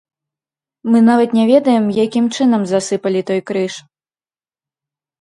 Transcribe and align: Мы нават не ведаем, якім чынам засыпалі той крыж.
Мы 0.93 1.01
нават 1.09 1.29
не 1.41 1.45
ведаем, 1.51 1.85
якім 2.05 2.33
чынам 2.39 2.61
засыпалі 2.75 3.19
той 3.31 3.39
крыж. 3.51 3.73